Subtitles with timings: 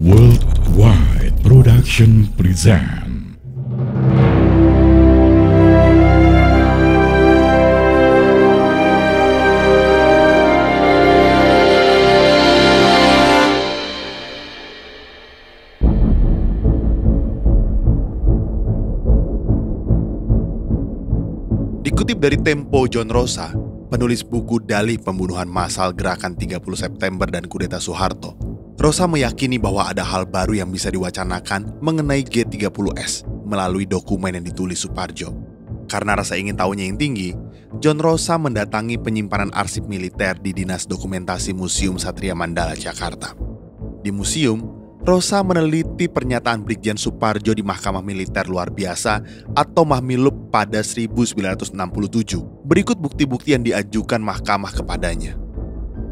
[0.00, 3.36] Worldwide Production present.
[21.84, 23.52] Dikutip dari Tempo John Rosa,
[23.92, 28.49] penulis buku dalih pembunuhan massal gerakan 30 September dan kudeta Soeharto,
[28.80, 34.80] Rosa meyakini bahwa ada hal baru yang bisa diwacanakan mengenai G30S melalui dokumen yang ditulis
[34.80, 35.36] Suparjo.
[35.84, 37.36] Karena rasa ingin tahunya yang tinggi,
[37.84, 43.36] John Rosa mendatangi penyimpanan arsip militer di Dinas Dokumentasi Museum Satria Mandala, Jakarta.
[44.00, 44.64] Di museum,
[45.04, 49.20] Rosa meneliti pernyataan Brigjen Suparjo di Mahkamah Militer Luar Biasa
[49.60, 51.76] atau Mahmilup pada 1967.
[52.64, 55.36] Berikut bukti-bukti yang diajukan mahkamah kepadanya.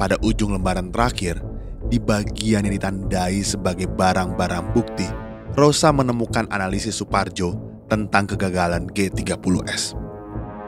[0.00, 1.44] Pada ujung lembaran terakhir,
[1.88, 5.06] di bagian yang ditandai sebagai barang-barang bukti,
[5.54, 7.54] Rosa menemukan analisis Suparjo
[7.86, 9.94] tentang kegagalan G30S.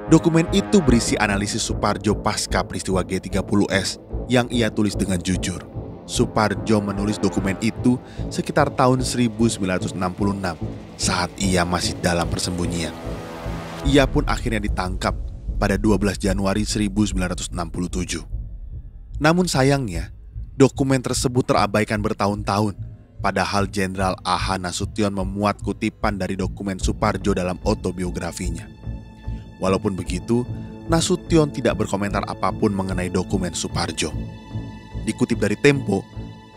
[0.06, 3.98] Dokumen itu berisi analisis Suparjo pasca peristiwa G30S
[4.30, 5.58] yang ia tulis dengan jujur.
[6.06, 7.98] Suparjo menulis dokumen itu
[8.30, 9.98] sekitar tahun 1966
[10.94, 12.94] saat ia masih dalam persembunyian.
[13.90, 15.18] Ia pun akhirnya ditangkap
[15.58, 17.50] pada 12 Januari 1967.
[19.18, 20.15] Namun sayangnya,
[20.56, 22.72] dokumen tersebut terabaikan bertahun-tahun
[23.20, 24.56] padahal Jenderal A.H.
[24.56, 28.64] Nasution memuat kutipan dari dokumen Suparjo dalam autobiografinya.
[29.60, 30.48] Walaupun begitu,
[30.88, 34.12] Nasution tidak berkomentar apa pun mengenai dokumen Suparjo.
[35.04, 36.02] Dikutip dari Tempo,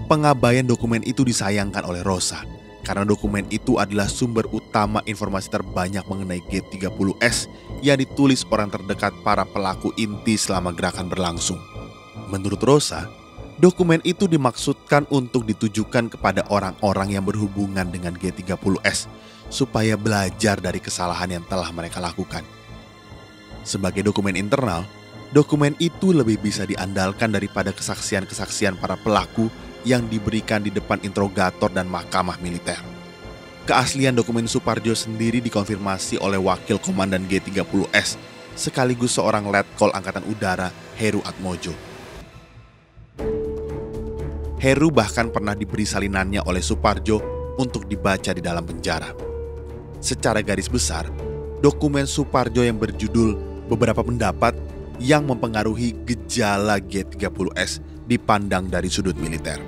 [0.07, 2.41] pengabaian dokumen itu disayangkan oleh Rosa
[2.87, 7.51] karena dokumen itu adalah sumber utama informasi terbanyak mengenai G30S
[7.83, 11.59] yang ditulis orang terdekat para pelaku inti selama gerakan berlangsung.
[12.31, 13.05] Menurut Rosa,
[13.59, 19.11] dokumen itu dimaksudkan untuk ditujukan kepada orang-orang yang berhubungan dengan G30S
[19.51, 22.41] supaya belajar dari kesalahan yang telah mereka lakukan.
[23.67, 24.87] Sebagai dokumen internal,
[25.35, 29.51] dokumen itu lebih bisa diandalkan daripada kesaksian-kesaksian para pelaku
[29.83, 32.79] yang diberikan di depan interogator dan mahkamah militer.
[33.67, 38.17] Keaslian dokumen Suparjo sendiri dikonfirmasi oleh wakil komandan G30S
[38.57, 41.88] sekaligus seorang letkol Angkatan Udara Heru Atmojo.
[44.59, 47.23] Heru bahkan pernah diberi salinannya oleh Suparjo
[47.55, 49.15] untuk dibaca di dalam penjara.
[50.03, 51.07] Secara garis besar,
[51.63, 53.39] dokumen Suparjo yang berjudul
[53.71, 54.51] Beberapa Pendapat
[54.99, 59.63] yang mempengaruhi gejala G30S dipandang dari sudut militer.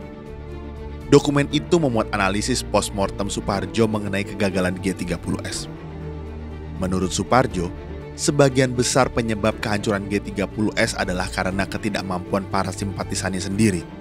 [1.07, 5.71] Dokumen itu memuat analisis postmortem Suparjo mengenai kegagalan G30S.
[6.83, 7.71] Menurut Suparjo,
[8.19, 14.00] sebagian besar penyebab kehancuran G30S adalah karena ketidakmampuan para simpatisannya sendiri.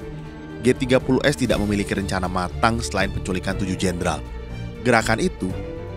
[0.60, 4.20] G30S tidak memiliki rencana matang selain penculikan tujuh jenderal.
[4.84, 5.48] Gerakan itu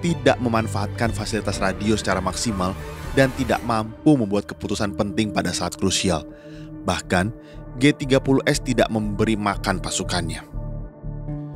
[0.04, 2.76] tidak memanfaatkan fasilitas radio secara maksimal
[3.16, 6.28] dan tidak mampu membuat keputusan penting pada saat krusial.
[6.84, 7.32] Bahkan,
[7.80, 10.44] G30S tidak memberi makan pasukannya.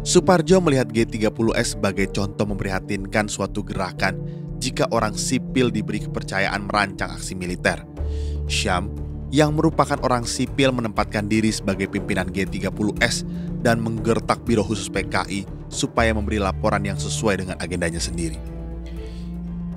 [0.08, 4.16] Suparjo melihat G30S sebagai contoh memprihatinkan suatu gerakan
[4.58, 7.84] jika orang sipil diberi kepercayaan merancang aksi militer.
[8.48, 8.88] Syam,
[9.28, 13.28] yang merupakan orang sipil menempatkan diri sebagai pimpinan G30S
[13.60, 18.40] dan menggertak Biro Khusus PKI supaya memberi laporan yang sesuai dengan agendanya sendiri.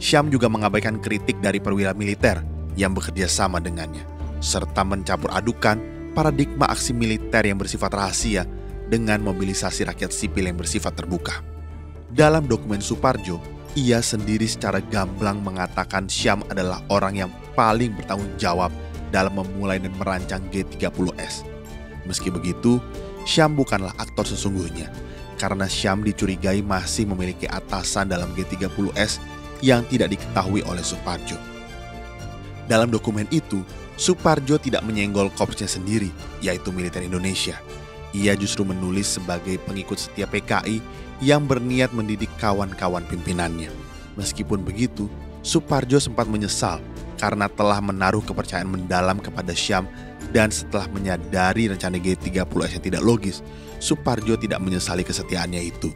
[0.01, 2.41] Syam juga mengabaikan kritik dari perwira militer
[2.79, 4.07] yang bekerja sama dengannya,
[4.39, 5.77] serta mencampur adukan
[6.15, 8.47] paradigma aksi militer yang bersifat rahasia
[8.89, 11.43] dengan mobilisasi rakyat sipil yang bersifat terbuka.
[12.11, 13.39] Dalam dokumen Suparjo,
[13.79, 18.75] ia sendiri secara gamblang mengatakan Syam adalah orang yang paling bertanggung jawab
[19.11, 21.45] dalam memulai dan merancang G30S.
[22.09, 22.81] Meski begitu,
[23.29, 24.89] Syam bukanlah aktor sesungguhnya,
[25.37, 29.21] karena Syam dicurigai masih memiliki atasan dalam G30S
[29.61, 31.37] yang tidak diketahui oleh Suparjo.
[32.65, 33.61] Dalam dokumen itu,
[34.01, 36.09] Suparjo tidak menyenggol korpsnya sendiri,
[36.41, 37.59] yaitu militer Indonesia.
[38.17, 40.81] Ia justru menulis sebagai pengikut setia PKI
[41.21, 43.69] yang berniat mendidik kawan-kawan pimpinannya.
[44.17, 45.07] Meskipun begitu,
[45.45, 46.81] Suparjo sempat menyesal
[47.21, 49.85] karena telah menaruh kepercayaan mendalam kepada Syam
[50.33, 53.45] dan setelah menyadari rencana G30S yang tidak logis,
[53.77, 55.93] Suparjo tidak menyesali kesetiaannya itu.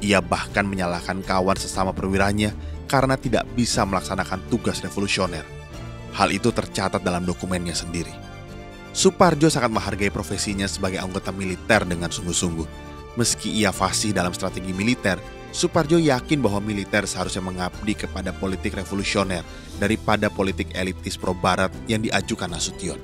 [0.00, 2.56] Ia bahkan menyalahkan kawan sesama perwiranya
[2.88, 5.44] karena tidak bisa melaksanakan tugas revolusioner.
[6.16, 8.12] Hal itu tercatat dalam dokumennya sendiri.
[8.92, 12.68] Suparjo sangat menghargai profesinya sebagai anggota militer dengan sungguh-sungguh.
[13.16, 15.16] Meski ia fasih dalam strategi militer,
[15.52, 19.44] Suparjo yakin bahwa militer seharusnya mengabdi kepada politik revolusioner
[19.76, 22.96] daripada politik elitis pro-barat yang diajukan Nasution.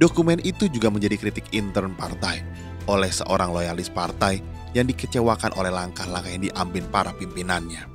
[0.00, 2.42] Dokumen itu juga menjadi kritik intern partai
[2.88, 4.42] oleh seorang loyalis partai
[4.74, 7.93] yang dikecewakan oleh langkah-langkah yang diambil para pimpinannya.